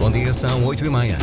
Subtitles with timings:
[0.00, 1.18] Bom dia, são 8 e meia.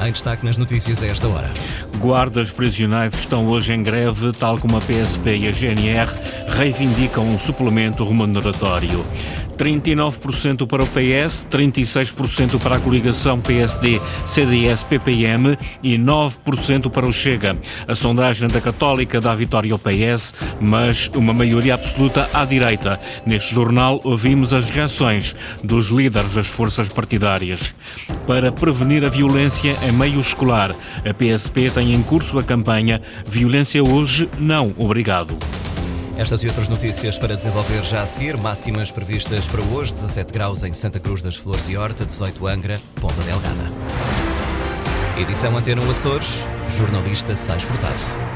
[0.00, 1.50] Em destaque nas notícias a esta hora.
[1.98, 6.12] Guardas prisionais estão hoje em greve, tal como a PSP e a GNR
[6.48, 9.04] reivindicam um suplemento remuneratório.
[9.54, 17.12] 39% para o PS, 36% para a coligação PSD, CDS, PPM e 9% para o
[17.12, 17.56] Chega.
[17.86, 23.00] A sondagem da Católica dá vitória ao PS, mas uma maioria absoluta à direita.
[23.24, 27.74] Neste jornal ouvimos as reações dos líderes das forças partidárias.
[28.26, 30.74] Para prevenir a violência em meio escolar,
[31.08, 35.36] a PSP tem em curso a campanha Violência hoje, não obrigado.
[36.16, 38.36] Estas e outras notícias para desenvolver já a seguir.
[38.36, 42.80] Máximas previstas para hoje: 17 graus em Santa Cruz das Flores e Horta, 18 Angra,
[43.00, 43.72] Ponta Delgada.
[45.20, 48.33] Edição Antena Açores, jornalista Sais Furtado.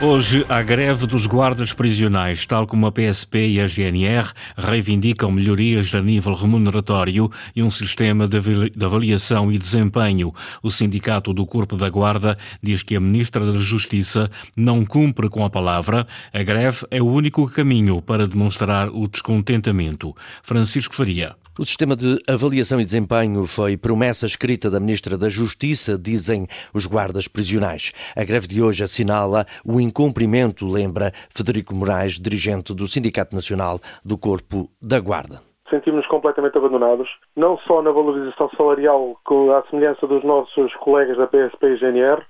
[0.00, 5.92] Hoje, a greve dos guardas prisionais, tal como a PSP e a GNR, reivindicam melhorias
[5.92, 8.38] a nível remuneratório e um sistema de
[8.80, 10.32] avaliação e desempenho.
[10.62, 15.44] O Sindicato do Corpo da Guarda diz que a Ministra da Justiça não cumpre com
[15.44, 16.06] a palavra.
[16.32, 20.14] A greve é o único caminho para demonstrar o descontentamento.
[20.44, 21.34] Francisco Faria.
[21.58, 26.86] O sistema de avaliação e desempenho foi promessa escrita da Ministra da Justiça, dizem os
[26.86, 27.92] guardas prisionais.
[28.14, 34.16] A greve de hoje assinala o incumprimento, lembra Federico Moraes, dirigente do Sindicato Nacional do
[34.16, 39.20] Corpo da Guarda sentimos-nos completamente abandonados, não só na valorização salarial,
[39.54, 42.22] à semelhança dos nossos colegas da PSP e GNR,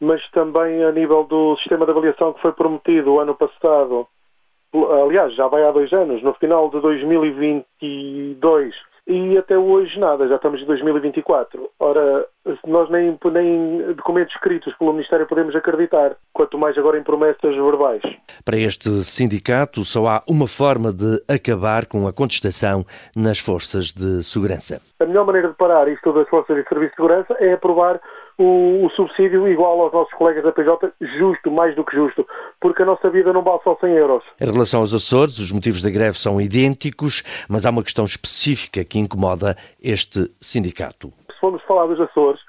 [0.00, 4.08] mas também a nível do sistema de avaliação que foi prometido ano passado
[4.72, 8.74] aliás, já vai há dois anos, no final de 2022
[9.10, 11.68] e até hoje nada, já estamos em 2024.
[11.80, 12.26] Ora,
[12.64, 18.02] nós nem, nem documentos escritos pelo Ministério podemos acreditar, quanto mais agora em promessas verbais.
[18.44, 22.84] Para este sindicato, só há uma forma de acabar com a contestação
[23.16, 24.80] nas forças de segurança.
[25.00, 28.00] A melhor maneira de parar isto das forças de serviço de segurança é aprovar
[28.40, 32.26] o, o, subsídio igual aos nossos colegas da PJ, justo, mais do que justo,
[32.58, 34.24] porque a nossa vida não vale só 100 euros.
[34.40, 38.82] Em relação aos Açores, os motivos da greve são idênticos, mas há uma questão específica
[38.82, 41.12] que incomoda este sindicato.
[41.30, 42.40] Se formos falar dos Açores,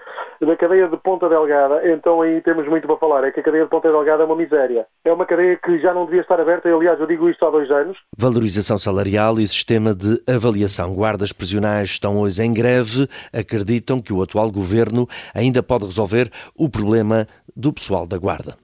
[0.45, 3.23] da cadeia de Ponta Delgada, então aí temos muito para falar.
[3.23, 4.85] É que a cadeia de Ponta Delgada é uma miséria.
[5.05, 7.49] É uma cadeia que já não devia estar aberta, e, aliás, eu digo isto há
[7.51, 7.97] dois anos.
[8.17, 10.93] Valorização salarial e sistema de avaliação.
[10.93, 16.69] Guardas prisionais estão hoje em greve, acreditam que o atual governo ainda pode resolver o
[16.69, 18.57] problema do pessoal da Guarda.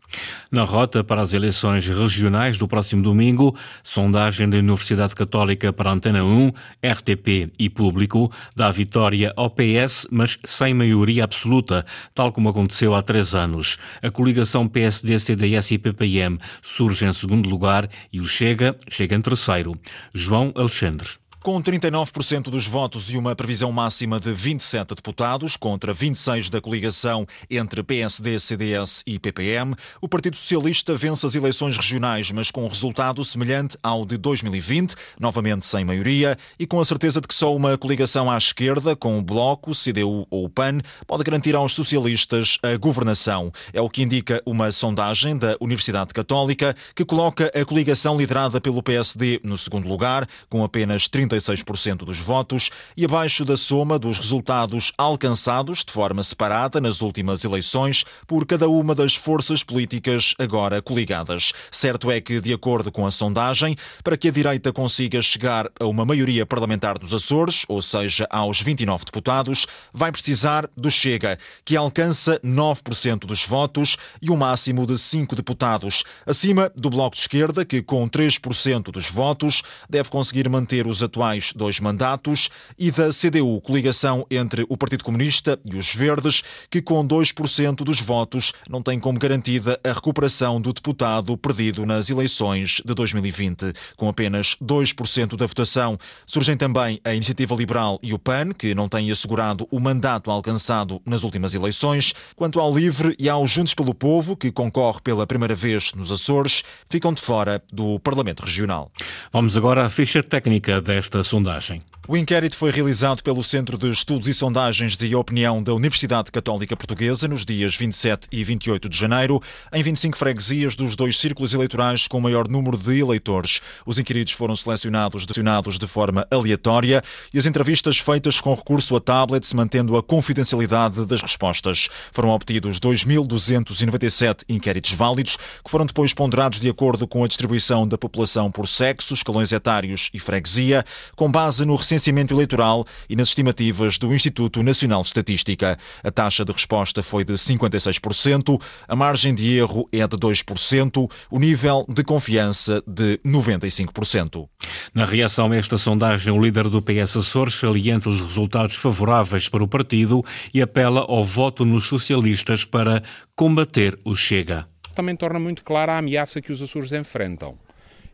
[0.51, 6.23] Na rota para as eleições regionais do próximo domingo, sondagem da Universidade Católica para Antena
[6.23, 6.51] 1,
[6.83, 13.01] RTP e Público dá vitória ao PS, mas sem maioria absoluta, tal como aconteceu há
[13.01, 13.77] três anos.
[14.01, 19.21] A coligação PSD, CDS e PPM surge em segundo lugar e o Chega chega em
[19.21, 19.73] terceiro.
[20.13, 21.09] João Alexandre.
[21.47, 27.25] Com 39% dos votos e uma previsão máxima de 27 deputados contra 26 da coligação
[27.49, 32.67] entre PSD, CDS e PPM, o Partido Socialista vence as eleições regionais, mas com um
[32.67, 37.55] resultado semelhante ao de 2020, novamente sem maioria, e com a certeza de que só
[37.55, 42.75] uma coligação à esquerda, com o Bloco, CDU ou PAN, pode garantir aos socialistas a
[42.75, 43.53] governação.
[43.71, 48.83] É o que indica uma sondagem da Universidade Católica que coloca a coligação liderada pelo
[48.83, 54.17] PSD no segundo lugar, com apenas 30 36% dos votos e abaixo da soma dos
[54.17, 60.81] resultados alcançados de forma separada nas últimas eleições por cada uma das forças políticas agora
[60.81, 61.53] coligadas.
[61.71, 65.85] Certo é que, de acordo com a sondagem, para que a direita consiga chegar a
[65.85, 71.75] uma maioria parlamentar dos Açores, ou seja, aos 29 deputados, vai precisar do Chega, que
[71.75, 77.65] alcança 9% dos votos e um máximo de 5 deputados, acima do Bloco de Esquerda,
[77.65, 82.49] que com 3% dos votos deve conseguir manter os atuais mais dois mandatos,
[82.79, 87.99] e da CDU, coligação entre o Partido Comunista e os Verdes, que com 2% dos
[87.99, 93.73] votos não tem como garantida a recuperação do deputado perdido nas eleições de 2020.
[93.97, 98.87] Com apenas 2% da votação, surgem também a Iniciativa Liberal e o PAN, que não
[98.87, 102.13] têm assegurado o mandato alcançado nas últimas eleições.
[102.37, 106.63] Quanto ao LIVRE e ao Juntos pelo Povo, que concorre pela primeira vez nos Açores,
[106.89, 108.89] ficam de fora do Parlamento Regional.
[109.33, 111.81] Vamos agora à ficha técnica desta sondagem.
[112.09, 116.73] O inquérito foi realizado pelo Centro de Estudos e Sondagens de Opinião da Universidade Católica
[116.73, 119.41] Portuguesa nos dias 27 e 28 de janeiro,
[119.73, 123.59] em 25 freguesias dos dois círculos eleitorais com maior número de eleitores.
[123.85, 127.01] Os inquiridos foram selecionados de forma aleatória
[127.33, 131.89] e as entrevistas feitas com recurso a tablets, mantendo a confidencialidade das respostas.
[132.13, 137.97] Foram obtidos 2.297 inquéritos válidos, que foram depois ponderados de acordo com a distribuição da
[137.97, 143.97] população por sexo, escalões etários e freguesia, com base no recenseamento eleitoral e nas estimativas
[143.97, 145.77] do Instituto Nacional de Estatística.
[146.03, 151.39] A taxa de resposta foi de 56%, a margem de erro é de 2%, o
[151.39, 154.47] nível de confiança de 95%.
[154.93, 159.63] Na reação a esta sondagem, o líder do PS Açores salienta os resultados favoráveis para
[159.63, 160.23] o partido
[160.53, 163.03] e apela ao voto nos socialistas para
[163.35, 164.67] combater o Chega.
[164.95, 167.66] Também torna muito clara a ameaça que os Açores enfrentam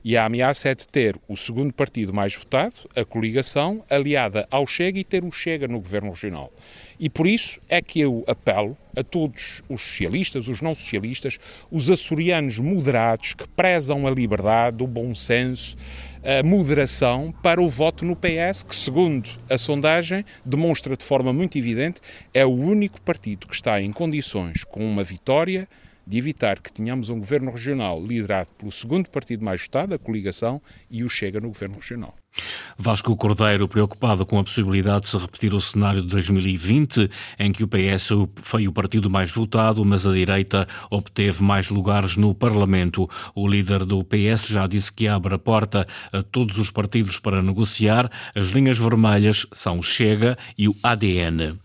[0.04, 4.68] e a ameaça é de ter o segundo partido mais votado, a coligação, aliada ao
[4.68, 6.52] Chega e ter o Chega no governo regional.
[7.00, 11.40] E por isso é que eu apelo a todos os socialistas, os não socialistas,
[11.72, 15.76] os açorianos moderados que prezam a liberdade, o bom senso,
[16.24, 21.58] a moderação para o voto no PS, que, segundo a sondagem, demonstra de forma muito
[21.58, 22.00] evidente,
[22.34, 25.68] é o único partido que está em condições, com uma vitória,
[26.06, 30.62] de evitar que tenhamos um governo regional liderado pelo segundo partido mais votado, a coligação,
[30.90, 32.16] e o Chega no governo regional.
[32.78, 37.10] Vasco Cordeiro, preocupado com a possibilidade de se repetir o cenário de 2020,
[37.40, 42.18] em que o PS foi o partido mais votado, mas a direita obteve mais lugares
[42.18, 43.10] no Parlamento.
[43.36, 47.42] O líder do PS já disse que abre a porta a todos os partidos para
[47.42, 48.10] negociar.
[48.36, 51.60] As linhas vermelhas são o Chega e o ADN.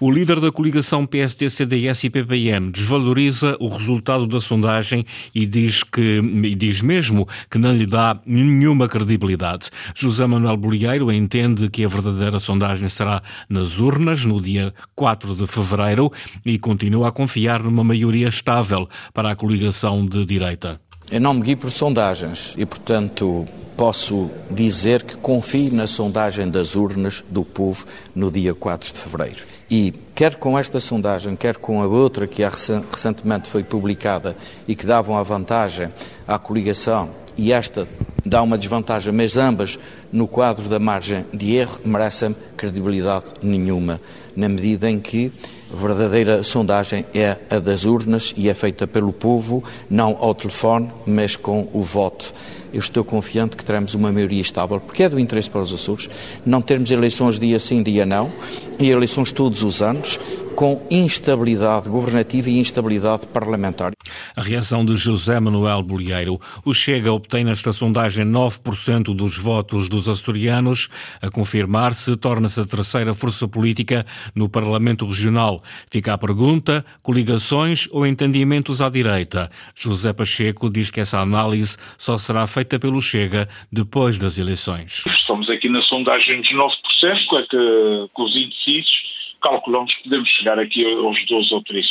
[0.00, 5.04] O líder da coligação PSD, CDS e PPM desvaloriza o resultado da sondagem
[5.34, 9.70] e diz que e diz mesmo que não lhe dá nenhuma credibilidade.
[9.94, 15.46] José Manuel Bolieiro entende que a verdadeira sondagem será nas urnas no dia 4 de
[15.46, 16.10] fevereiro
[16.44, 20.80] e continua a confiar numa maioria estável para a coligação de direita.
[21.10, 26.76] Eu não me guio por sondagens e, portanto, posso dizer que confio na sondagem das
[26.76, 29.46] urnas do povo no dia 4 de fevereiro.
[29.70, 34.84] E quer com esta sondagem, quer com a outra que recentemente foi publicada e que
[34.84, 35.88] davam a vantagem
[36.26, 37.88] à coligação, e esta
[38.22, 39.78] dá uma desvantagem, mas ambas
[40.12, 43.98] no quadro da margem de erro merecem credibilidade nenhuma,
[44.36, 45.32] na medida em que
[45.72, 50.90] a verdadeira sondagem é a das urnas e é feita pelo povo, não ao telefone,
[51.06, 52.32] mas com o voto.
[52.72, 56.08] Eu estou confiante que teremos uma maioria estável, porque é do interesse para os Açores.
[56.44, 58.30] Não termos eleições dia sim, dia não,
[58.78, 60.18] e eleições todos os anos,
[60.58, 63.92] com instabilidade governativa e instabilidade parlamentar.
[64.36, 66.40] A reação de José Manuel Bolieiro.
[66.64, 70.88] O Chega obtém nesta sondagem 9% dos votos dos açorianos.
[71.22, 75.62] A confirmar-se, torna-se a terceira força política no Parlamento Regional.
[75.92, 79.48] Fica a pergunta: coligações ou entendimentos à direita?
[79.76, 85.04] José Pacheco diz que essa análise só será feita pelo Chega depois das eleições.
[85.06, 86.68] Estamos aqui na sondagem dos 9%,
[87.04, 91.84] é que, com os indecisos calculamos que podemos chegar aqui aos 12 ou 13%.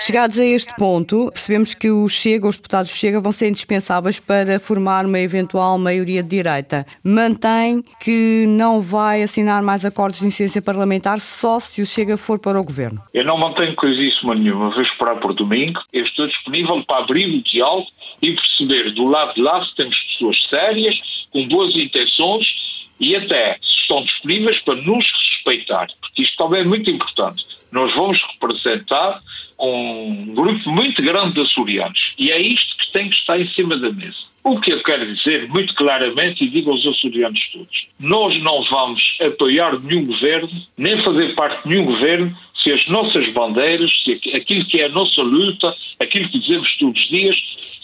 [0.00, 4.18] Chegados a este ponto, percebemos que o Chega, os deputados do Chega, vão ser indispensáveis
[4.18, 6.86] para formar uma eventual maioria de direita.
[7.02, 12.38] Mantém que não vai assinar mais acordos de incidência parlamentar só se o Chega for
[12.38, 13.02] para o governo.
[13.12, 14.70] Eu não mantenho coisíssima nenhuma.
[14.70, 15.80] Vou esperar por domingo.
[15.92, 17.88] Eu estou disponível para abrir o diálogo
[18.22, 20.96] e perceber do lado de lá se temos pessoas sérias,
[21.32, 22.69] com boas intenções
[23.00, 27.44] e até estão disponíveis para nos respeitar, porque isto também é muito importante.
[27.72, 29.22] Nós vamos representar
[29.58, 33.76] um grupo muito grande de açorianos e é isto que tem que estar em cima
[33.76, 34.30] da mesa.
[34.42, 39.18] O que eu quero dizer muito claramente e digo aos açorianos todos: nós não vamos
[39.22, 44.64] apoiar nenhum governo, nem fazer parte de nenhum governo, se as nossas bandeiras, se aquilo
[44.64, 47.36] que é a nossa luta, aquilo que dizemos todos os dias,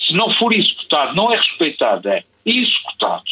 [0.06, 3.24] se não for executado, não é respeitado, é executado.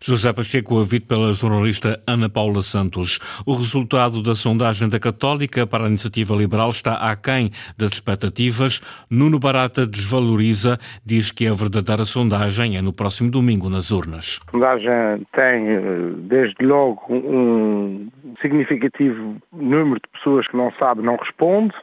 [0.00, 3.18] José Pacheco, ouvido pela jornalista Ana Paula Santos.
[3.46, 8.80] O resultado da sondagem da Católica para a Iniciativa Liberal está aquém das expectativas.
[9.08, 14.40] Nuno Barata desvaloriza, diz que a verdadeira sondagem é no próximo domingo nas urnas.
[14.48, 15.80] A sondagem tem, eh,
[16.22, 18.08] desde logo, um
[18.42, 21.74] significativo número de pessoas que não sabe, não responde.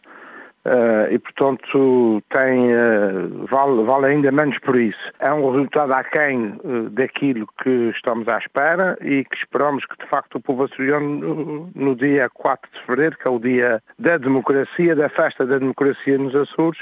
[0.66, 5.12] Uh, e, portanto, tem, uh, vale, vale, ainda menos por isso.
[5.20, 10.10] É um resultado aquém uh, daquilo que estamos à espera e que esperamos que, de
[10.10, 14.96] facto, o povo açoriano, no dia 4 de fevereiro, que é o dia da democracia,
[14.96, 16.80] da festa da democracia nos Açores,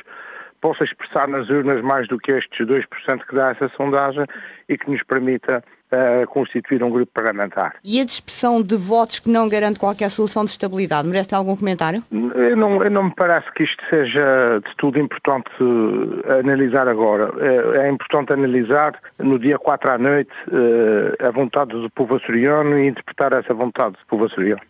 [0.62, 2.86] possa expressar nas urnas mais do que estes 2%
[3.28, 4.26] que dá essa sondagem
[4.70, 7.76] e que nos permita a constituir um grupo parlamentar.
[7.84, 12.04] E a dispersão de votos que não garante qualquer solução de estabilidade, merece algum comentário?
[12.12, 17.32] Eu não, eu não me parece que isto seja de tudo importante uh, analisar agora.
[17.40, 22.80] É, é, importante analisar no dia 4 à noite uh, a vontade do povo açoriano
[22.80, 24.62] e interpretar essa vontade do povo açoriano.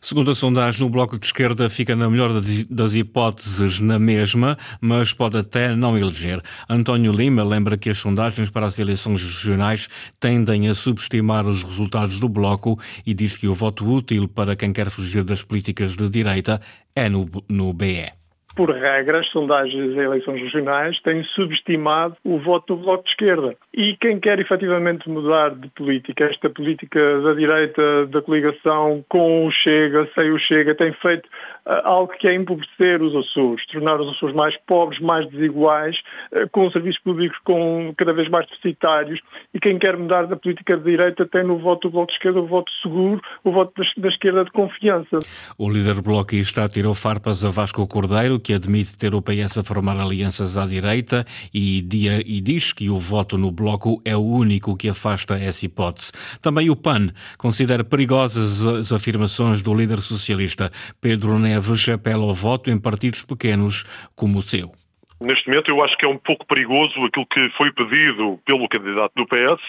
[0.00, 2.30] Segundo a sondagem, o Bloco de Esquerda fica na melhor
[2.68, 6.42] das hipóteses na mesma, mas pode até não eleger.
[6.68, 9.88] António Lima lembra que as sondagens para as eleições regionais
[10.18, 14.72] tendem a subestimar os resultados do Bloco e diz que o voto útil para quem
[14.72, 16.60] quer fugir das políticas de direita
[16.94, 18.21] é no, no BE
[18.54, 23.56] por regra, as sondagens em eleições regionais têm subestimado o voto do Bloco de Esquerda.
[23.72, 29.50] E quem quer efetivamente mudar de política, esta política da direita, da coligação com o
[29.50, 31.28] Chega, sem o Chega, tem feito
[31.64, 35.96] algo que é empobrecer os Açores, tornar os Açores mais pobres, mais desiguais,
[36.32, 39.20] uh, com serviços públicos com cada vez mais deficitários.
[39.54, 42.40] E quem quer mudar da política de direita tem no voto do Bloco de Esquerda
[42.40, 45.18] o voto seguro, o voto da, da esquerda de confiança.
[45.56, 49.98] O líder bloquista tirou farpas a Vasco Cordeiro, que admite ter o PS a formar
[49.98, 54.76] alianças à direita e, dia, e diz que o voto no Bloco é o único
[54.76, 56.12] que afasta essa hipótese.
[56.40, 60.70] Também o PAN considera perigosas as afirmações do líder socialista.
[61.00, 63.84] Pedro Neves apela ao voto em partidos pequenos
[64.16, 64.72] como o seu.
[65.20, 69.12] Neste momento eu acho que é um pouco perigoso aquilo que foi pedido pelo candidato
[69.14, 69.62] do PS,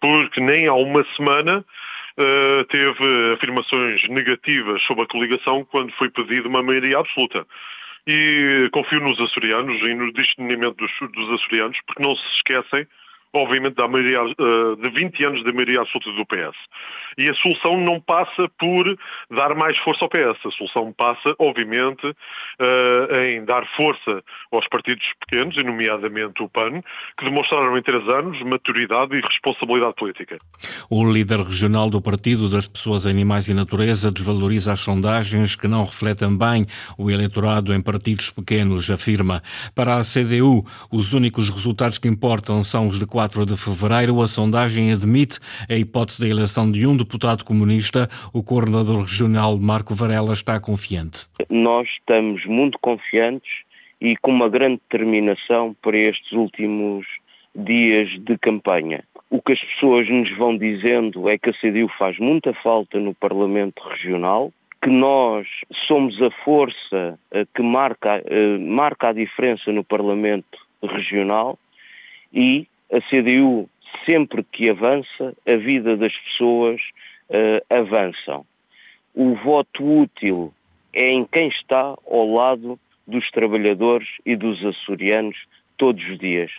[0.00, 6.48] porque nem há uma semana uh, teve afirmações negativas sobre a coligação quando foi pedido
[6.48, 7.44] uma maioria absoluta
[8.06, 12.86] e confio nos açorianos e no discernimento dos, dos açorianos, porque não se esquecem
[13.32, 16.56] obviamente, da maioria, eh, de 20 anos da maioria absoluta do PS.
[17.16, 18.96] E a solução não passa por
[19.30, 20.46] dar mais força ao PS.
[20.46, 22.14] A solução passa, obviamente,
[22.60, 26.80] eh, em dar força aos partidos pequenos, e nomeadamente o PAN,
[27.18, 30.38] que demonstraram em três anos maturidade e responsabilidade política.
[30.88, 35.84] O líder regional do Partido das Pessoas, Animais e Natureza desvaloriza as sondagens que não
[35.84, 36.66] refletem bem
[36.96, 39.42] o eleitorado em partidos pequenos, afirma.
[39.74, 44.28] Para a CDU, os únicos resultados que importam são os de 4 de fevereiro, a
[44.28, 48.08] sondagem admite a hipótese da eleição de um deputado comunista.
[48.32, 51.26] O coordenador regional Marco Varela está confiante.
[51.50, 53.50] Nós estamos muito confiantes
[54.00, 57.08] e com uma grande determinação para estes últimos
[57.52, 59.02] dias de campanha.
[59.28, 63.12] O que as pessoas nos vão dizendo é que a CDU faz muita falta no
[63.14, 65.44] Parlamento Regional, que nós
[65.88, 71.58] somos a força eh, que marca, eh, marca a diferença no Parlamento Regional
[72.32, 73.68] e a CDU,
[74.08, 76.80] sempre que avança, a vida das pessoas
[77.30, 78.44] uh.
[79.14, 80.52] O voto útil
[80.92, 85.36] é em quem está ao lado dos trabalhadores e dos açorianos
[85.78, 86.50] todos os dias.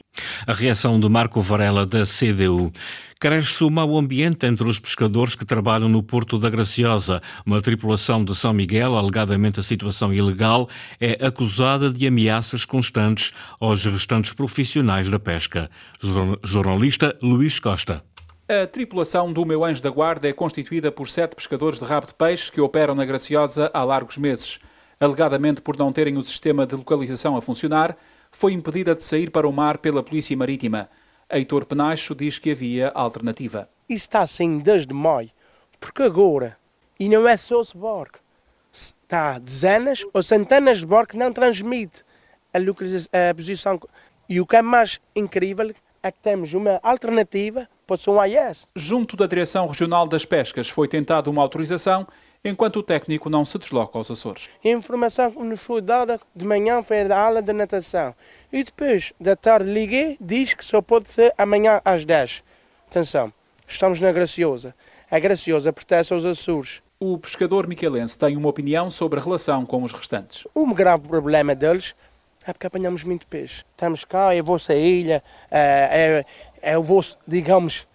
[0.48, 2.72] A reação de Marco Varela, da CDU.
[3.20, 7.22] Cresce o mau ambiente entre os pescadores que trabalham no Porto da Graciosa.
[7.46, 10.70] Uma tripulação de São Miguel, alegadamente a situação ilegal,
[11.02, 15.70] é acusada de ameaças constantes aos restantes profissionais da pesca.
[16.44, 18.02] Jornalista Luís Costa.
[18.48, 22.14] A tripulação do Meu Anjo da Guarda é constituída por sete pescadores de rabo de
[22.16, 24.60] peixe que operam na Graciosa há largos meses.
[25.00, 27.96] Alegadamente por não terem o sistema de localização a funcionar,
[28.32, 30.90] foi impedida de sair para o mar pela Polícia Marítima.
[31.30, 33.70] Heitor Penacho diz que havia alternativa.
[33.88, 35.30] Isso está assim desde maio,
[35.80, 36.58] porque agora,
[37.00, 38.20] e não é só esse barco,
[38.72, 42.04] está dezenas ou centenas de barcos não transmite
[42.54, 43.80] a, a posição.
[44.28, 48.68] E o que é mais incrível é que temos uma alternativa para o AIS.
[48.76, 52.08] Junto da Direção Regional das Pescas foi tentada uma autorização
[52.44, 54.50] enquanto o técnico não se desloca aos Açores.
[54.64, 58.16] A informação que nos foi dada de manhã foi da aula de natação.
[58.52, 62.44] E depois da tarde liguei, diz que só pode ser amanhã às 10.
[62.88, 63.34] Atenção,
[63.68, 64.74] estamos na Graciosa.
[65.12, 66.82] A Graciosa pertence aos Açores.
[67.00, 70.46] O pescador miquelense tem uma opinião sobre a relação com os restantes.
[70.54, 71.96] O grave problema deles
[72.46, 73.64] é porque apanhamos muito peixe.
[73.72, 76.26] Estamos cá, é a vossa ilha, é,
[76.62, 77.88] é, é o vosso, digamos,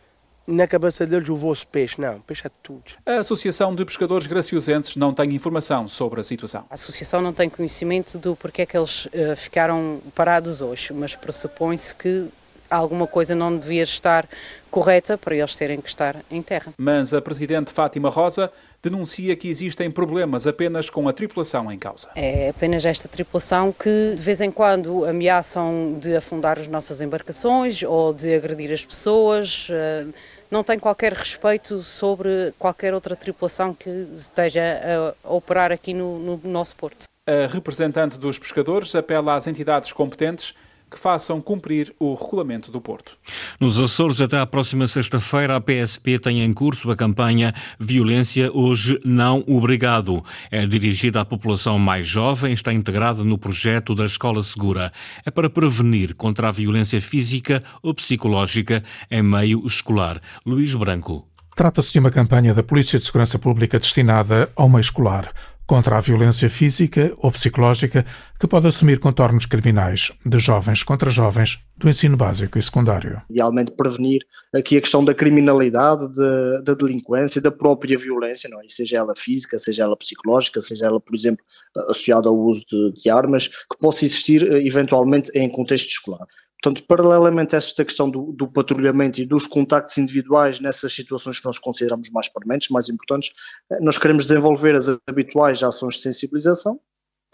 [0.47, 2.01] na cabeça deles o vosso peixe.
[2.01, 2.83] Não, peixe é tudo.
[3.05, 6.65] A Associação de Pescadores Graciosenses não tem informação sobre a situação.
[6.71, 11.15] A Associação não tem conhecimento do porquê é que eles uh, ficaram parados hoje, mas
[11.17, 12.29] pressupõe-se que
[12.71, 14.29] alguma coisa não devia estar
[14.75, 16.73] correta para eles terem que estar em terra.
[16.77, 18.51] Mas a Presidente Fátima Rosa
[18.83, 22.09] denuncia que existem problemas apenas com a tripulação em causa.
[22.17, 27.85] É apenas esta tripulação que de vez em quando ameaçam de afundar as nossas embarcações
[27.85, 29.69] ou de agredir as pessoas.
[29.69, 30.13] Uh,
[30.51, 36.41] não tem qualquer respeito sobre qualquer outra tripulação que esteja a operar aqui no, no
[36.45, 37.05] nosso porto.
[37.27, 40.53] A representante dos pescadores apela às entidades competentes
[40.95, 43.19] que façam cumprir o regulamento do Porto.
[43.61, 49.01] Nos Açores, até à próxima sexta-feira, a PSP tem em curso a campanha Violência Hoje
[49.05, 50.25] Não Obrigado.
[50.53, 54.93] É dirigida à população mais jovem, está integrada no projeto da Escola Segura.
[55.27, 60.21] É para prevenir contra a violência física ou psicológica em meio escolar.
[60.47, 61.27] Luís Branco.
[61.57, 65.33] Trata-se de uma campanha da Polícia de Segurança Pública destinada ao meio escolar
[65.67, 68.05] contra a violência física ou psicológica
[68.39, 73.23] que pode assumir contornos criminais de jovens contra jovens do ensino básico e secundário.
[73.31, 74.23] Idealmente prevenir
[74.55, 78.65] aqui a questão da criminalidade, de, da delinquência, da própria violência, não é?
[78.69, 81.45] seja ela física, seja ela psicológica, seja ela, por exemplo,
[81.89, 86.27] associada ao uso de, de armas, que possa existir eh, eventualmente em contexto escolar.
[86.63, 91.45] Portanto, paralelamente a esta questão do, do, patrulhamento e dos contactos individuais nessas situações que
[91.45, 93.33] nós consideramos mais permanentes, mais importantes,
[93.71, 96.81] eh, nós queremos desenvolver as habituais ações de sensibilização,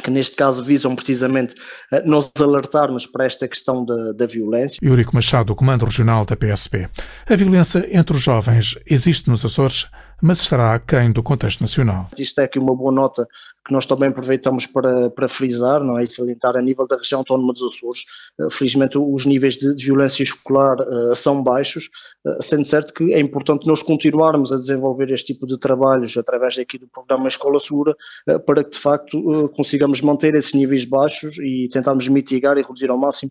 [0.03, 1.55] que neste caso visam precisamente
[1.93, 4.79] eh, nós alertarmos para esta questão da, da violência.
[4.83, 6.89] Eurico Machado, Comando Regional da PSP.
[7.29, 9.87] A violência entre os jovens existe nos Açores,
[10.21, 12.11] mas estará aquém do contexto nacional.
[12.19, 13.29] Isto é aqui uma boa nota
[13.67, 16.05] que nós também aproveitamos para, para frisar não é?
[16.05, 18.05] e salientar a nível da região autónoma dos Açores.
[18.41, 21.91] Eh, felizmente os níveis de, de violência escolar uh, são baixos,
[22.25, 26.59] uh, sendo certo que é importante nós continuarmos a desenvolver este tipo de trabalhos através
[26.59, 27.95] aqui do programa Escola Segura
[28.29, 32.91] uh, para que de facto consigamos manter esses níveis baixos e tentarmos mitigar e reduzir
[32.91, 33.31] ao máximo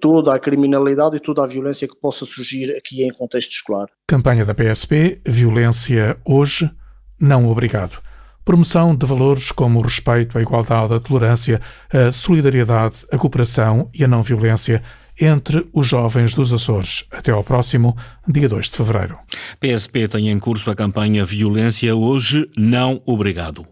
[0.00, 3.88] toda a criminalidade e toda a violência que possa surgir aqui em contexto escolar.
[4.06, 6.70] Campanha da PSP, Violência Hoje,
[7.18, 8.09] Não Obrigado
[8.44, 11.60] promoção de valores como o respeito, a igualdade, a tolerância,
[11.92, 14.82] a solidariedade, a cooperação e a não violência
[15.20, 17.04] entre os jovens dos Açores.
[17.10, 19.18] Até ao próximo dia 2 de fevereiro.
[19.60, 23.66] PSP tem em curso a campanha Violência Hoje Não Obrigado.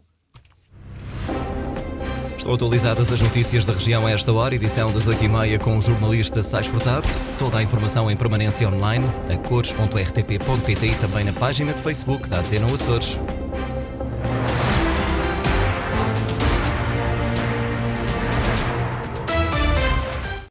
[2.36, 6.42] Estão atualizadas as notícias da região a esta hora, edição das 8h30 com o jornalista
[6.42, 7.06] Sais Furtado.
[7.38, 12.38] Toda a informação em permanência online a cores.rtp.pt e também na página de Facebook da
[12.38, 13.18] Antena Açores.